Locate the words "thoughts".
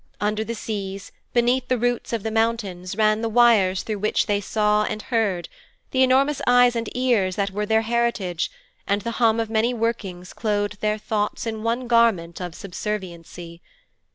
10.97-11.45